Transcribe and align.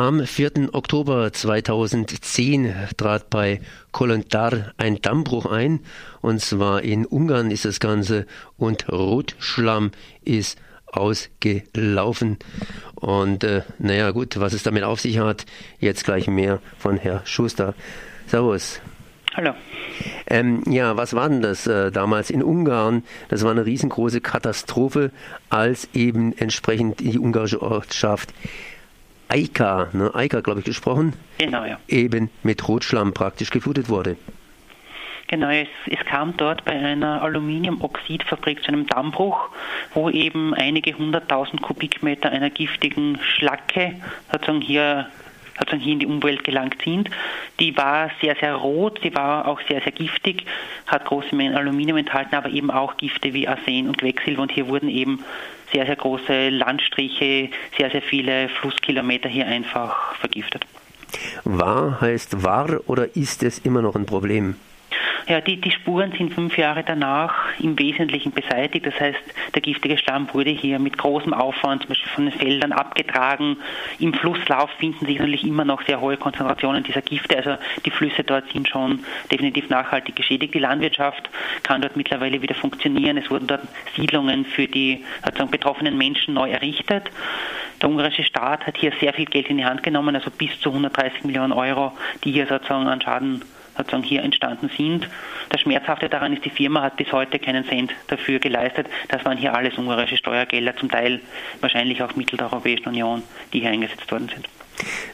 Am 0.00 0.24
4. 0.24 0.70
Oktober 0.72 1.30
2010 1.30 2.74
trat 2.96 3.28
bei 3.28 3.60
Kolontar 3.92 4.72
ein 4.78 5.02
Dammbruch 5.02 5.44
ein, 5.44 5.80
und 6.22 6.40
zwar 6.40 6.80
in 6.80 7.04
Ungarn 7.04 7.50
ist 7.50 7.66
das 7.66 7.80
Ganze, 7.80 8.26
und 8.56 8.90
Rotschlamm 8.90 9.90
ist 10.24 10.58
ausgelaufen. 10.86 12.38
Und 12.94 13.44
äh, 13.44 13.60
naja 13.78 14.12
gut, 14.12 14.40
was 14.40 14.54
es 14.54 14.62
damit 14.62 14.84
auf 14.84 15.02
sich 15.02 15.18
hat, 15.18 15.44
jetzt 15.80 16.06
gleich 16.06 16.28
mehr 16.28 16.62
von 16.78 16.96
Herr 16.96 17.20
Schuster. 17.26 17.74
Servus. 18.26 18.80
Hallo. 19.34 19.52
Ähm, 20.26 20.62
ja, 20.66 20.96
was 20.96 21.12
war 21.12 21.28
denn 21.28 21.42
das 21.42 21.66
äh, 21.66 21.92
damals 21.92 22.30
in 22.30 22.42
Ungarn? 22.42 23.04
Das 23.28 23.44
war 23.44 23.50
eine 23.50 23.66
riesengroße 23.66 24.22
Katastrophe, 24.22 25.10
als 25.50 25.90
eben 25.92 26.32
entsprechend 26.38 27.00
die 27.00 27.18
ungarische 27.18 27.60
Ortschaft 27.60 28.32
Eika, 29.30 29.88
ne, 29.92 30.14
Eika, 30.14 30.40
glaube 30.40 30.60
ich, 30.60 30.66
gesprochen, 30.66 31.14
genau, 31.38 31.64
ja. 31.64 31.78
eben 31.88 32.30
mit 32.42 32.66
Rotschlamm 32.66 33.12
praktisch 33.12 33.50
geflutet 33.50 33.88
wurde. 33.88 34.16
Genau, 35.28 35.48
es, 35.48 35.68
es, 35.86 36.04
kam 36.06 36.36
dort 36.36 36.64
bei 36.64 36.72
einer 36.72 37.22
Aluminiumoxidfabrik 37.22 38.64
zu 38.64 38.68
einem 38.68 38.88
Dammbruch, 38.88 39.50
wo 39.94 40.10
eben 40.10 40.54
einige 40.54 40.92
hunderttausend 40.98 41.62
Kubikmeter 41.62 42.30
einer 42.30 42.50
giftigen 42.50 43.20
Schlacke 43.22 43.94
sozusagen 44.32 44.60
hier 44.60 45.06
sozusagen 45.60 45.82
hier 45.82 45.92
in 45.92 46.00
die 46.00 46.06
Umwelt 46.06 46.42
gelangt 46.42 46.82
sind. 46.82 47.08
Die 47.60 47.76
war 47.76 48.10
sehr, 48.20 48.34
sehr 48.40 48.54
rot, 48.54 49.00
die 49.04 49.14
war 49.14 49.46
auch 49.46 49.60
sehr, 49.68 49.80
sehr 49.82 49.92
giftig, 49.92 50.44
hat 50.86 51.04
große 51.04 51.34
Mengen 51.36 51.54
Aluminium 51.54 51.98
enthalten, 51.98 52.34
aber 52.34 52.48
eben 52.48 52.70
auch 52.70 52.96
Gifte 52.96 53.32
wie 53.32 53.46
Arsen 53.46 53.86
und 53.86 53.98
Quecksilber. 53.98 54.42
Und 54.42 54.52
hier 54.52 54.66
wurden 54.66 54.88
eben 54.88 55.22
sehr, 55.72 55.86
sehr 55.86 55.96
große 55.96 56.48
Landstriche, 56.48 57.50
sehr, 57.78 57.90
sehr 57.90 58.02
viele 58.02 58.48
Flusskilometer 58.48 59.28
hier 59.28 59.46
einfach 59.46 60.16
vergiftet. 60.16 60.66
War 61.44 62.00
heißt 62.00 62.42
war 62.42 62.80
oder 62.86 63.16
ist 63.16 63.42
es 63.42 63.58
immer 63.58 63.82
noch 63.82 63.94
ein 63.94 64.06
Problem? 64.06 64.56
Ja, 65.28 65.40
die, 65.40 65.60
die 65.60 65.70
Spuren 65.70 66.12
sind 66.12 66.34
fünf 66.34 66.56
Jahre 66.56 66.82
danach 66.84 67.34
im 67.58 67.78
Wesentlichen 67.78 68.32
beseitigt. 68.32 68.86
Das 68.86 68.98
heißt, 68.98 69.18
der 69.54 69.62
giftige 69.62 69.98
Schlamm 69.98 70.28
wurde 70.32 70.50
hier 70.50 70.78
mit 70.78 70.98
großem 70.98 71.32
Aufwand, 71.34 71.82
zum 71.82 71.90
Beispiel 71.90 72.12
von 72.12 72.26
den 72.26 72.38
Feldern 72.38 72.72
abgetragen. 72.72 73.56
Im 73.98 74.14
Flusslauf 74.14 74.70
finden 74.78 75.06
sich 75.06 75.18
natürlich 75.18 75.44
immer 75.44 75.64
noch 75.64 75.82
sehr 75.86 76.00
hohe 76.00 76.16
Konzentrationen 76.16 76.82
dieser 76.82 77.02
Gifte. 77.02 77.36
Also 77.36 77.56
die 77.84 77.90
Flüsse 77.90 78.24
dort 78.24 78.50
sind 78.50 78.68
schon 78.68 79.00
definitiv 79.30 79.68
nachhaltig 79.68 80.16
geschädigt. 80.16 80.54
Die 80.54 80.58
Landwirtschaft 80.58 81.30
kann 81.62 81.82
dort 81.82 81.96
mittlerweile 81.96 82.42
wieder 82.42 82.54
funktionieren. 82.54 83.16
Es 83.16 83.30
wurden 83.30 83.46
dort 83.46 83.62
Siedlungen 83.96 84.44
für 84.44 84.66
die 84.66 85.04
sozusagen 85.24 85.50
betroffenen 85.50 85.96
Menschen 85.96 86.34
neu 86.34 86.50
errichtet. 86.50 87.10
Der 87.80 87.88
ungarische 87.88 88.24
Staat 88.24 88.66
hat 88.66 88.76
hier 88.76 88.92
sehr 89.00 89.14
viel 89.14 89.24
Geld 89.24 89.48
in 89.48 89.56
die 89.56 89.64
Hand 89.64 89.82
genommen, 89.82 90.14
also 90.14 90.30
bis 90.30 90.58
zu 90.60 90.70
130 90.70 91.24
Millionen 91.24 91.52
Euro, 91.52 91.92
die 92.24 92.32
hier 92.32 92.46
sozusagen 92.46 92.86
an 92.88 93.00
Schaden 93.00 93.42
sozusagen 93.76 94.02
hier 94.02 94.22
entstanden 94.22 94.70
sind. 94.76 95.08
Das 95.48 95.60
Schmerzhafte 95.60 96.08
daran 96.08 96.32
ist, 96.32 96.44
die 96.44 96.50
Firma 96.50 96.82
hat 96.82 96.96
bis 96.96 97.12
heute 97.12 97.38
keinen 97.38 97.64
Cent 97.66 97.92
dafür 98.08 98.38
geleistet. 98.38 98.86
Das 99.08 99.24
waren 99.24 99.38
hier 99.38 99.54
alles 99.54 99.76
ungarische 99.78 100.16
Steuergelder, 100.16 100.76
zum 100.76 100.90
Teil 100.90 101.20
wahrscheinlich 101.60 102.02
auch 102.02 102.14
Mittel 102.16 102.36
der 102.36 102.52
Europäischen 102.52 102.88
Union, 102.88 103.22
die 103.52 103.60
hier 103.60 103.70
eingesetzt 103.70 104.10
worden 104.10 104.28
sind. 104.28 104.48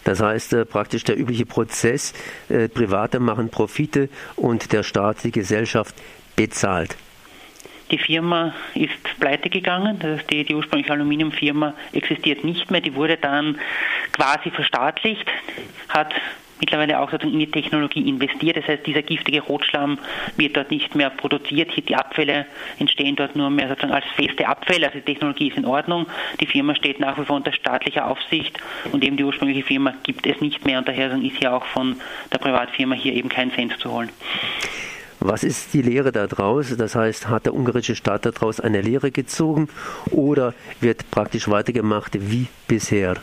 Das 0.04 0.20
heißt 0.20 0.52
äh, 0.52 0.64
praktisch 0.64 1.04
der 1.04 1.18
übliche 1.18 1.46
Prozess, 1.46 2.14
äh, 2.48 2.68
Private 2.68 3.18
machen 3.18 3.50
Profite 3.50 4.08
und 4.36 4.72
der 4.72 4.82
Staat, 4.82 5.24
die 5.24 5.32
Gesellschaft 5.32 5.94
bezahlt. 6.36 6.96
Die 7.90 7.98
Firma 7.98 8.52
ist 8.74 8.90
pleite 9.20 9.48
gegangen, 9.48 9.98
das 10.00 10.18
heißt 10.18 10.30
die, 10.30 10.44
die 10.44 10.54
ursprüngliche 10.54 10.92
Aluminiumfirma 10.92 11.74
existiert 11.92 12.42
nicht 12.42 12.70
mehr, 12.70 12.80
die 12.80 12.94
wurde 12.94 13.16
dann 13.16 13.58
quasi 14.12 14.50
verstaatlicht, 14.50 15.26
hat 15.88 16.12
mittlerweile 16.60 17.00
auch 17.00 17.12
in 17.12 17.38
die 17.38 17.50
Technologie 17.50 18.08
investiert. 18.08 18.56
Das 18.56 18.66
heißt, 18.66 18.86
dieser 18.86 19.02
giftige 19.02 19.40
Rotschlamm 19.42 19.98
wird 20.36 20.56
dort 20.56 20.70
nicht 20.70 20.94
mehr 20.94 21.10
produziert. 21.10 21.70
Die 21.76 21.96
Abfälle 21.96 22.46
entstehen 22.78 23.16
dort 23.16 23.36
nur 23.36 23.50
mehr 23.50 23.68
sozusagen 23.68 23.92
als 23.92 24.06
feste 24.14 24.48
Abfälle. 24.48 24.86
Also 24.86 24.98
die 24.98 25.04
Technologie 25.04 25.48
ist 25.48 25.56
in 25.56 25.66
Ordnung. 25.66 26.06
Die 26.40 26.46
Firma 26.46 26.74
steht 26.74 27.00
nach 27.00 27.18
wie 27.18 27.24
vor 27.24 27.36
unter 27.36 27.52
staatlicher 27.52 28.06
Aufsicht 28.06 28.58
und 28.92 29.04
eben 29.04 29.16
die 29.16 29.24
ursprüngliche 29.24 29.62
Firma 29.62 29.94
gibt 30.02 30.26
es 30.26 30.40
nicht 30.40 30.64
mehr 30.64 30.78
und 30.78 30.88
daher 30.88 31.12
ist 31.12 31.36
hier 31.38 31.52
auch 31.52 31.66
von 31.66 31.96
der 32.32 32.38
Privatfirma 32.38 32.94
hier 32.94 33.14
eben 33.14 33.28
kein 33.28 33.52
Cent 33.52 33.78
zu 33.78 33.92
holen. 33.92 34.10
Was 35.20 35.44
ist 35.44 35.72
die 35.72 35.82
Lehre 35.82 36.12
daraus? 36.12 36.76
Das 36.76 36.94
heißt, 36.94 37.28
hat 37.28 37.46
der 37.46 37.54
ungarische 37.54 37.96
Staat 37.96 38.26
daraus 38.26 38.60
eine 38.60 38.82
Lehre 38.82 39.10
gezogen 39.10 39.68
oder 40.10 40.54
wird 40.80 41.10
praktisch 41.10 41.48
weitergemacht 41.48 42.12
wie 42.30 42.46
bisher? 42.68 43.16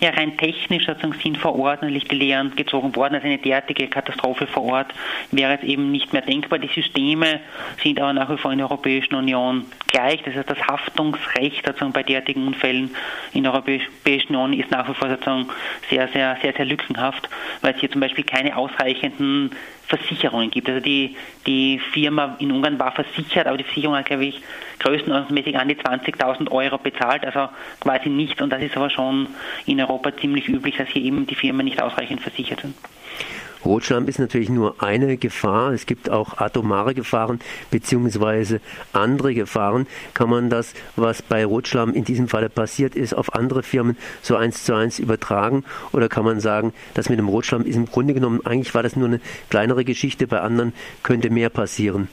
Ja 0.00 0.10
rein 0.10 0.36
technisch 0.36 0.86
sozusagen 0.86 1.18
sind 1.22 1.38
vor 1.38 1.58
Ort 1.58 1.82
natürlich 1.82 2.08
die 2.08 2.16
Lehren 2.16 2.54
gezogen 2.56 2.94
worden. 2.96 3.14
Also 3.14 3.26
eine 3.26 3.38
derartige 3.38 3.88
Katastrophe 3.88 4.46
vor 4.46 4.64
Ort 4.64 4.94
wäre 5.30 5.52
jetzt 5.52 5.64
eben 5.64 5.90
nicht 5.90 6.12
mehr 6.12 6.22
denkbar. 6.22 6.58
Die 6.58 6.68
Systeme 6.68 7.40
sind 7.82 8.00
aber 8.00 8.12
nach 8.12 8.30
wie 8.30 8.36
vor 8.36 8.52
in 8.52 8.58
der 8.58 8.70
Europäischen 8.70 9.14
Union 9.14 9.64
gleich. 9.86 10.22
Das 10.22 10.34
heißt, 10.34 10.50
das 10.50 10.66
Haftungsrecht 10.66 11.64
sozusagen 11.64 11.92
bei 11.92 12.02
derartigen 12.02 12.46
Unfällen 12.46 12.94
in 13.32 13.44
der 13.44 13.52
Europäischen 13.52 14.34
Union 14.34 14.52
ist 14.52 14.70
nach 14.70 14.88
wie 14.88 14.94
vor 14.94 15.08
sozusagen 15.08 15.48
sehr, 15.90 16.08
sehr, 16.08 16.36
sehr, 16.42 16.52
sehr 16.52 16.64
lückenhaft, 16.64 17.28
weil 17.62 17.74
es 17.74 17.80
hier 17.80 17.90
zum 17.90 18.00
Beispiel 18.00 18.24
keine 18.24 18.56
ausreichenden 18.56 19.50
Versicherungen 19.86 20.50
gibt. 20.50 20.68
Also 20.68 20.80
die, 20.80 21.16
die 21.46 21.80
Firma 21.92 22.36
in 22.38 22.52
Ungarn 22.52 22.78
war 22.78 22.92
versichert, 22.92 23.46
aber 23.46 23.56
die 23.56 23.64
Versicherung 23.64 23.96
hat, 23.96 24.06
glaube 24.06 24.24
ich, 24.24 24.40
größenordnungsmäßig 24.80 25.56
an 25.58 25.68
die 25.68 25.76
20.000 25.76 26.50
Euro 26.50 26.78
bezahlt, 26.78 27.24
also 27.24 27.48
quasi 27.80 28.08
nicht. 28.08 28.40
Und 28.42 28.50
das 28.50 28.62
ist 28.62 28.76
aber 28.76 28.90
schon 28.90 29.28
in 29.64 29.80
Europa 29.80 30.16
ziemlich 30.16 30.48
üblich, 30.48 30.76
dass 30.76 30.88
hier 30.88 31.02
eben 31.02 31.26
die 31.26 31.34
Firmen 31.34 31.64
nicht 31.64 31.80
ausreichend 31.80 32.20
versichert 32.20 32.60
sind. 32.60 32.74
Rotschlamm 33.64 34.08
ist 34.08 34.18
natürlich 34.18 34.48
nur 34.48 34.82
eine 34.82 35.16
Gefahr. 35.16 35.72
Es 35.72 35.86
gibt 35.86 36.10
auch 36.10 36.38
atomare 36.38 36.94
Gefahren 36.94 37.40
beziehungsweise 37.70 38.60
andere 38.92 39.34
Gefahren. 39.34 39.86
Kann 40.14 40.30
man 40.30 40.50
das, 40.50 40.74
was 40.96 41.22
bei 41.22 41.44
Rotschlamm 41.44 41.92
in 41.94 42.04
diesem 42.04 42.28
Falle 42.28 42.48
passiert 42.48 42.94
ist, 42.94 43.14
auf 43.14 43.34
andere 43.34 43.62
Firmen 43.62 43.96
so 44.22 44.36
eins 44.36 44.64
zu 44.64 44.74
eins 44.74 44.98
übertragen? 44.98 45.64
Oder 45.92 46.08
kann 46.08 46.24
man 46.24 46.40
sagen, 46.40 46.72
das 46.94 47.08
mit 47.08 47.18
dem 47.18 47.28
Rotschlamm 47.28 47.64
ist 47.64 47.76
im 47.76 47.86
Grunde 47.86 48.14
genommen, 48.14 48.40
eigentlich 48.44 48.74
war 48.74 48.82
das 48.82 48.96
nur 48.96 49.08
eine 49.08 49.20
kleinere 49.50 49.84
Geschichte, 49.84 50.26
bei 50.26 50.40
anderen 50.40 50.72
könnte 51.02 51.30
mehr 51.30 51.50
passieren? 51.50 52.08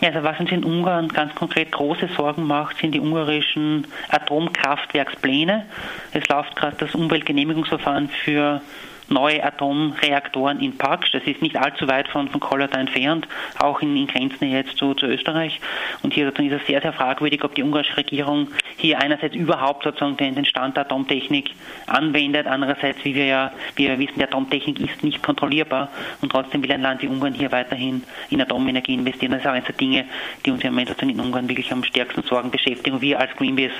Ja, 0.00 0.10
also 0.10 0.22
was 0.22 0.38
uns 0.38 0.52
in 0.52 0.62
Ungarn 0.62 1.08
ganz 1.08 1.34
konkret 1.34 1.72
große 1.72 2.08
Sorgen 2.16 2.46
macht, 2.46 2.78
sind 2.78 2.92
die 2.92 3.00
ungarischen 3.00 3.86
Atomkraftwerkspläne. 4.10 5.64
Es 6.12 6.28
läuft 6.28 6.54
gerade 6.54 6.76
das 6.78 6.94
Umweltgenehmigungsverfahren 6.94 8.10
für 8.24 8.60
neue 9.08 9.42
Atomreaktoren 9.44 10.60
in 10.60 10.76
Paksch. 10.76 11.14
Das 11.14 11.22
ist 11.24 11.42
nicht 11.42 11.56
allzu 11.56 11.88
weit 11.88 12.08
von, 12.08 12.28
von 12.28 12.40
Kollata 12.40 12.78
entfernt, 12.78 13.26
auch 13.58 13.80
in, 13.80 13.96
in 13.96 14.06
Grenzen 14.06 14.50
jetzt 14.50 14.76
zu, 14.76 14.94
zu 14.94 15.06
Österreich. 15.06 15.60
Und 16.02 16.14
hier 16.14 16.28
ist 16.28 16.38
es 16.38 16.66
sehr, 16.66 16.80
sehr 16.80 16.92
fragwürdig, 16.92 17.44
ob 17.44 17.54
die 17.54 17.62
ungarische 17.62 17.96
Regierung 17.96 18.48
hier 18.76 18.98
einerseits 18.98 19.34
überhaupt 19.34 19.84
sozusagen 19.84 20.16
den, 20.16 20.34
den 20.34 20.44
Stand 20.44 20.76
der 20.76 20.84
Atomtechnik 20.84 21.50
anwendet, 21.86 22.46
andererseits, 22.46 23.04
wie 23.04 23.14
wir 23.14 23.26
ja 23.26 23.52
wie 23.74 23.88
wir 23.88 23.98
wissen, 23.98 24.14
die 24.16 24.24
Atomtechnik 24.24 24.80
ist 24.80 25.02
nicht 25.02 25.22
kontrollierbar 25.22 25.90
und 26.20 26.30
trotzdem 26.30 26.62
will 26.62 26.72
ein 26.72 26.82
Land 26.82 27.02
wie 27.02 27.08
Ungarn 27.08 27.34
hier 27.34 27.52
weiterhin 27.52 28.02
in 28.30 28.40
Atomenergie 28.40 28.94
investieren. 28.94 29.32
Das 29.32 29.40
ist 29.40 29.46
auch 29.46 29.52
eines 29.52 29.66
der 29.66 29.74
Dinge, 29.74 30.04
die 30.44 30.50
uns 30.50 30.62
im 30.62 30.70
Moment 30.70 30.88
sozusagen 30.88 31.12
in 31.12 31.20
Ungarn 31.20 31.48
wirklich 31.48 31.70
am 31.72 31.84
stärksten 31.84 32.22
Sorgen 32.22 32.50
beschäftigen. 32.50 32.96
Und 32.96 33.02
wir 33.02 33.20
als 33.20 33.34
Greenpeace 33.36 33.72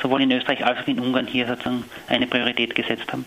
sowohl 0.00 0.22
in 0.22 0.32
Österreich 0.32 0.64
als 0.64 0.78
auch 0.78 0.88
in 0.88 0.98
Ungarn 1.00 1.26
hier 1.26 1.46
sozusagen 1.46 1.84
eine 2.08 2.26
Priorität 2.26 2.74
gesetzt 2.74 3.12
haben. 3.12 3.26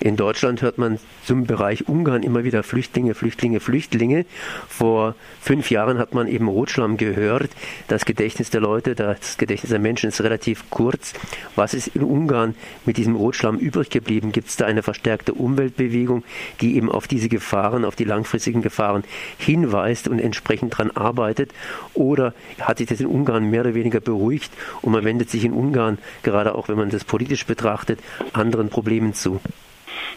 In 0.00 0.16
Deutschland 0.16 0.62
hört 0.62 0.71
man 0.78 0.98
zum 1.24 1.44
Bereich 1.46 1.88
Ungarn 1.88 2.22
immer 2.22 2.44
wieder 2.44 2.62
Flüchtlinge, 2.62 3.14
Flüchtlinge, 3.14 3.60
Flüchtlinge. 3.60 4.26
Vor 4.68 5.14
fünf 5.40 5.70
Jahren 5.70 5.98
hat 5.98 6.14
man 6.14 6.28
eben 6.28 6.48
Rotschlamm 6.48 6.96
gehört. 6.96 7.50
Das 7.88 8.04
Gedächtnis 8.04 8.50
der 8.50 8.60
Leute, 8.60 8.94
das 8.94 9.38
Gedächtnis 9.38 9.70
der 9.70 9.78
Menschen 9.78 10.08
ist 10.08 10.20
relativ 10.20 10.70
kurz. 10.70 11.14
Was 11.56 11.74
ist 11.74 11.88
in 11.88 12.02
Ungarn 12.02 12.54
mit 12.84 12.96
diesem 12.96 13.16
Rotschlamm 13.16 13.58
übrig 13.58 13.90
geblieben? 13.90 14.32
Gibt 14.32 14.48
es 14.48 14.56
da 14.56 14.66
eine 14.66 14.82
verstärkte 14.82 15.34
Umweltbewegung, 15.34 16.24
die 16.60 16.76
eben 16.76 16.90
auf 16.90 17.08
diese 17.08 17.28
Gefahren, 17.28 17.84
auf 17.84 17.96
die 17.96 18.04
langfristigen 18.04 18.62
Gefahren 18.62 19.04
hinweist 19.38 20.08
und 20.08 20.18
entsprechend 20.18 20.74
daran 20.74 20.90
arbeitet? 20.90 21.52
Oder 21.94 22.34
hat 22.60 22.78
sich 22.78 22.88
das 22.88 23.00
in 23.00 23.06
Ungarn 23.06 23.50
mehr 23.50 23.62
oder 23.62 23.74
weniger 23.74 24.00
beruhigt 24.00 24.52
und 24.82 24.92
man 24.92 25.04
wendet 25.04 25.30
sich 25.30 25.44
in 25.44 25.52
Ungarn, 25.52 25.98
gerade 26.22 26.54
auch 26.54 26.68
wenn 26.68 26.76
man 26.76 26.90
das 26.90 27.04
politisch 27.04 27.46
betrachtet, 27.46 28.00
anderen 28.32 28.68
Problemen 28.68 29.14
zu? 29.14 29.40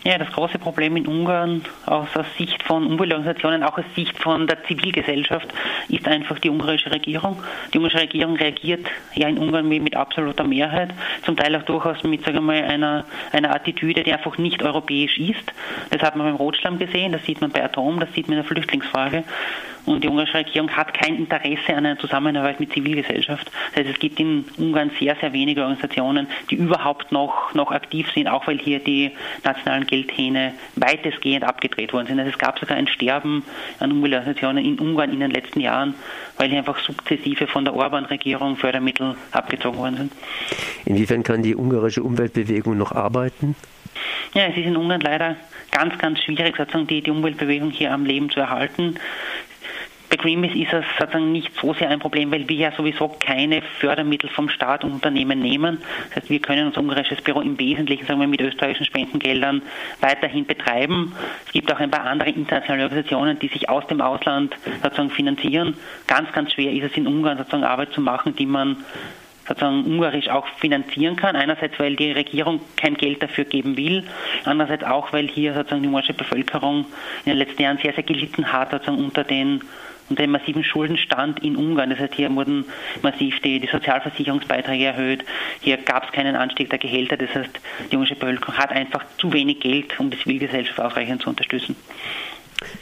Ja, 0.07 0.19
das 0.19 0.31
große 0.34 0.60
Problem 0.60 0.98
in 0.98 1.07
Ungarn 1.07 1.63
aus 1.88 2.10
Sicht 2.38 2.62
von 2.62 2.86
Umweltorganisationen, 2.86 3.63
auch 3.63 3.80
aus 3.80 3.86
Sicht 3.96 4.16
von 4.22 4.46
der 4.46 4.63
Zivilgesellschaft, 4.66 5.52
ist 5.90 6.07
einfach 6.07 6.38
die 6.38 6.52
ungarische 6.52 6.92
Regierung. 6.92 7.42
Die 7.74 7.80
ungarische 7.80 8.04
Regierung 8.04 8.36
reagiert 8.36 8.86
ja 9.16 9.28
in 9.28 9.40
Ungarn 9.40 9.68
mit 9.68 9.96
absoluter 9.96 10.44
Mehrheit, 10.44 10.92
zum 11.24 11.36
Teil 11.36 11.56
auch 11.56 11.63
durchaus 11.63 12.04
mit 12.04 12.24
sagen 12.24 12.36
wir 12.36 12.42
mal, 12.42 12.63
einer, 12.66 13.04
einer 13.31 13.56
Attitüde, 13.56 14.04
die 14.04 14.13
einfach 14.13 14.38
nicht 14.38 14.62
europäisch 14.62 15.18
ist. 15.18 15.52
Das 15.90 16.04
hat 16.04 16.16
man 16.16 16.28
beim 16.28 16.36
Rotschlamm 16.36 16.78
gesehen, 16.78 17.12
das 17.12 17.25
sieht 17.25 17.42
man 17.42 17.50
bei 17.50 17.63
Atom, 17.63 18.00
das 18.00 18.13
sieht 18.13 18.28
man 18.28 18.38
in 18.38 18.44
der 18.44 18.48
Flüchtlingsfrage. 18.48 19.24
Und 19.86 20.04
die 20.04 20.08
ungarische 20.08 20.36
Regierung 20.36 20.70
hat 20.72 20.94
kein 20.94 21.16
Interesse 21.16 21.76
an 21.76 21.86
einer 21.86 22.00
Zusammenarbeit 22.00 22.60
mit 22.60 22.74
Zivilgesellschaft. 22.74 23.52
Das 23.70 23.84
heißt, 23.84 23.94
es 23.94 24.00
gibt 24.00 24.20
in 24.20 24.46
Ungarn 24.58 24.92
sehr, 25.00 25.16
sehr 25.16 25.32
wenige 25.34 25.62
Organisationen, 25.62 26.28
die 26.50 26.56
überhaupt 26.56 27.12
noch, 27.12 27.54
noch 27.54 27.72
aktiv 27.72 28.10
sind, 28.14 28.28
auch 28.28 28.48
weil 28.48 28.58
hier 28.58 28.80
die 28.80 29.12
nationalen 29.44 29.86
Geldhähne 29.86 30.54
weitestgehend 30.76 31.44
abgedreht 31.44 31.94
worden 31.94 32.08
sind. 32.08 32.20
Also 32.20 32.32
es 32.32 32.38
gab 32.38 32.60
sogar 32.60 32.78
ein 32.78 32.88
Sterben 32.88 33.44
an 33.80 33.92
Umweltorganisationen 33.92 34.66
in 34.66 34.80
Ungarn 34.80 35.12
in 35.12 35.20
den 35.20 35.32
letzten 35.32 35.60
Jahren, 35.60 35.94
weil 36.38 36.50
hier 36.50 36.60
einfach 36.60 36.80
sukzessive 36.80 37.48
von 37.48 37.66
der 37.66 37.76
Orban-Regierung 37.76 38.56
Fördermittel 38.58 39.16
abgezogen 39.32 39.78
worden 39.78 39.98
sind. 39.98 40.14
Inwiefern 40.86 41.24
kann 41.24 41.44
die 41.44 41.56
ungarische 41.56 42.02
Umweltbewegung 42.02 42.78
noch 42.78 42.92
arbeiten? 42.92 43.56
Ja, 44.34 44.48
es 44.48 44.58
ist 44.58 44.66
in 44.66 44.76
Ungarn 44.76 45.02
leider 45.02 45.38
ganz, 45.72 45.98
ganz 45.98 46.20
schwierig, 46.20 46.56
sozusagen 46.58 46.88
die, 46.88 47.02
die 47.02 47.12
Umweltbewegung 47.12 47.72
hier 47.72 47.92
am 47.92 48.06
Leben 48.06 48.30
zu 48.30 48.40
erhalten. 48.40 48.96
Bei 50.15 50.21
Greenpeace 50.21 50.56
ist 50.56 50.71
es 50.71 50.85
sozusagen 50.97 51.33
nicht 51.33 51.51
so 51.59 51.73
sehr 51.73 51.89
ein 51.89 52.00
Problem, 52.00 52.31
weil 52.31 52.47
wir 52.47 52.56
ja 52.56 52.71
sowieso 52.71 53.09
keine 53.19 53.62
Fördermittel 53.62 54.29
vom 54.29 54.47
Staat 54.47 54.85
und 54.85 54.94
Unternehmen 54.94 55.39
nehmen. 55.39 55.79
Das 56.07 56.15
heißt, 56.15 56.29
wir 56.29 56.39
können 56.39 56.67
unser 56.67 56.79
ungarisches 56.79 57.21
Büro 57.21 57.41
im 57.41 57.59
Wesentlichen 57.59 58.06
sagen 58.06 58.21
wir, 58.21 58.27
mit 58.27 58.39
österreichischen 58.39 58.85
Spendengeldern 58.85 59.62
weiterhin 60.00 60.45
betreiben. 60.45 61.13
Es 61.45 61.51
gibt 61.51 61.69
auch 61.69 61.81
ein 61.81 61.91
paar 61.91 62.06
andere 62.06 62.29
internationale 62.29 62.83
Organisationen, 62.83 63.39
die 63.39 63.50
sich 63.50 63.67
aus 63.67 63.85
dem 63.88 64.00
Ausland 64.00 64.56
sozusagen 64.81 65.09
finanzieren. 65.09 65.75
Ganz, 66.07 66.31
ganz 66.31 66.53
schwer 66.53 66.71
ist 66.71 66.91
es 66.91 66.97
in 66.97 67.07
Ungarn 67.07 67.38
sozusagen 67.38 67.65
Arbeit 67.65 67.91
zu 67.91 68.00
machen, 68.00 68.38
die 68.38 68.45
man 68.45 68.85
sozusagen 69.45 69.83
ungarisch 69.83 70.29
auch 70.29 70.47
finanzieren 70.59 71.17
kann. 71.17 71.35
Einerseits, 71.35 71.77
weil 71.77 71.97
die 71.97 72.13
Regierung 72.13 72.62
kein 72.77 72.94
Geld 72.95 73.21
dafür 73.21 73.44
geben 73.44 73.75
will, 73.75 74.06
andererseits 74.45 74.85
auch, 74.85 75.12
weil 75.12 75.27
hier 75.27 75.53
sozusagen 75.53 75.81
die 75.81 75.89
ungarische 75.89 76.13
Bevölkerung 76.13 76.85
in 77.25 77.31
den 77.31 77.38
letzten 77.38 77.62
Jahren 77.62 77.79
sehr, 77.79 77.91
sehr 77.91 78.03
gelitten 78.03 78.53
hat, 78.53 78.71
sozusagen 78.71 79.03
unter 79.03 79.25
den 79.25 79.62
unter 80.10 80.24
dem 80.24 80.31
massiven 80.31 80.63
Schuldenstand 80.63 81.44
in 81.44 81.56
Ungarn. 81.56 81.90
Das 81.90 82.00
heißt, 82.00 82.16
hier 82.16 82.34
wurden 82.36 82.66
massiv 83.02 83.40
die, 83.42 83.60
die 83.60 83.68
Sozialversicherungsbeiträge 83.68 84.86
erhöht. 84.86 85.25
Hier 85.62 85.78
gab 85.78 86.06
es 86.06 86.12
keinen 86.12 86.36
Anstieg 86.36 86.69
der 86.69 86.80
Gehälter. 86.80 87.18
Das 87.18 87.34
heißt, 87.34 87.60
die 87.92 87.96
ungarische 87.96 88.16
Bevölkerung 88.16 88.57
hat 88.57 88.72
einfach 88.72 89.04
zu 89.18 89.34
wenig 89.34 89.60
Geld, 89.60 90.00
um 90.00 90.10
die 90.10 90.19
Zivilgesellschaft 90.19 90.80
ausreichend 90.80 91.22
zu 91.22 91.30
unterstützen. 91.30 91.75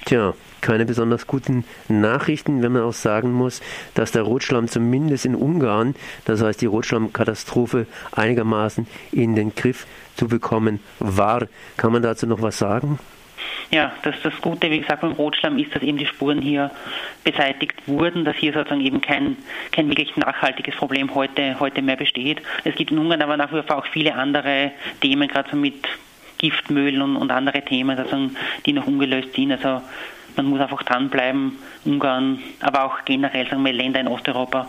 Tja, 0.05 0.33
keine 0.61 0.85
besonders 0.85 1.27
guten 1.27 1.65
Nachrichten, 1.89 2.61
wenn 2.61 2.71
man 2.71 2.83
auch 2.83 2.93
sagen 2.93 3.33
muss, 3.33 3.61
dass 3.95 4.11
der 4.11 4.21
Rotschlamm 4.21 4.67
zumindest 4.67 5.25
in 5.25 5.35
Ungarn, 5.35 5.95
das 6.25 6.41
heißt 6.41 6.61
die 6.61 6.67
Rotschlammkatastrophe, 6.67 7.87
einigermaßen 8.11 8.87
in 9.11 9.35
den 9.35 9.55
Griff 9.55 9.87
zu 10.15 10.27
bekommen 10.27 10.79
war. 10.99 11.47
Kann 11.77 11.91
man 11.91 12.01
dazu 12.01 12.27
noch 12.27 12.41
was 12.41 12.57
sagen? 12.57 12.99
Ja, 13.71 13.91
das, 14.03 14.15
das 14.21 14.33
Gute, 14.41 14.69
wie 14.69 14.79
gesagt, 14.79 15.01
beim 15.01 15.13
Rotschlamm 15.13 15.57
ist, 15.57 15.73
dass 15.73 15.81
eben 15.81 15.97
die 15.97 16.05
Spuren 16.05 16.41
hier 16.41 16.71
beseitigt 17.23 17.87
wurden, 17.87 18.23
dass 18.23 18.35
hier 18.35 18.53
sozusagen 18.53 18.81
eben 18.81 19.01
kein, 19.01 19.37
kein 19.71 19.89
wirklich 19.89 20.15
nachhaltiges 20.15 20.75
Problem 20.75 21.13
heute, 21.15 21.59
heute 21.59 21.81
mehr 21.81 21.95
besteht. 21.95 22.41
Es 22.63 22.75
gibt 22.75 22.91
in 22.91 22.99
Ungarn 22.99 23.21
aber 23.21 23.37
nach 23.37 23.51
wie 23.51 23.63
vor 23.63 23.77
auch 23.77 23.87
viele 23.87 24.15
andere 24.15 24.71
Themen, 25.01 25.27
gerade 25.27 25.49
so 25.49 25.57
mit 25.57 25.87
Giftmüll 26.37 27.01
und, 27.01 27.15
und 27.15 27.31
andere 27.31 27.61
Themen, 27.63 27.97
also, 27.97 28.29
die 28.65 28.73
noch 28.73 28.85
ungelöst 28.85 29.33
sind. 29.33 29.51
Also 29.51 29.81
man 30.35 30.45
muss 30.47 30.59
einfach 30.59 30.83
dranbleiben. 30.83 31.57
Ungarn, 31.85 32.39
aber 32.59 32.83
auch 32.83 33.05
generell 33.05 33.47
sagen 33.47 33.63
wir 33.65 33.73
Länder 33.73 33.99
in 33.99 34.07
Osteuropa 34.07 34.67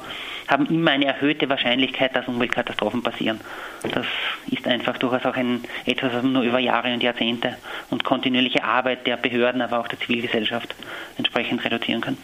haben 0.49 0.67
immer 0.67 0.93
eine 0.93 1.06
erhöhte 1.06 1.49
Wahrscheinlichkeit, 1.49 2.14
dass 2.14 2.29
Umweltkatastrophen 2.29 3.02
passieren. 3.02 3.41
Das 3.82 4.06
ist 4.50 4.67
einfach 4.67 4.99
durchaus 4.99 5.25
auch 5.25 5.37
ein, 5.37 5.64
etwas, 5.87 6.12
was 6.12 6.23
man 6.23 6.32
nur 6.32 6.43
über 6.43 6.58
Jahre 6.58 6.93
und 6.93 7.02
Jahrzehnte 7.02 7.56
und 7.91 8.05
kontinuierliche 8.05 8.64
Arbeit 8.64 9.06
der 9.06 9.17
Behörden, 9.17 9.62
aber 9.62 9.81
auch 9.81 9.88
der 9.88 9.99
Zivilgesellschaft 10.00 10.75
entsprechend 11.17 11.64
reduzieren 11.64 12.00
kann. 12.00 12.17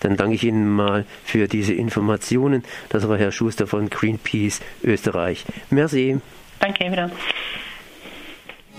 Dann 0.00 0.16
danke 0.16 0.34
ich 0.34 0.44
Ihnen 0.44 0.68
mal 0.68 1.04
für 1.24 1.48
diese 1.48 1.72
Informationen. 1.72 2.64
Das 2.88 3.08
war 3.08 3.18
Herr 3.18 3.32
Schuster 3.32 3.66
von 3.66 3.90
Greenpeace 3.90 4.60
Österreich. 4.82 5.44
Merci. 5.70 6.20
Danke, 6.60 6.90
wieder. 6.90 7.10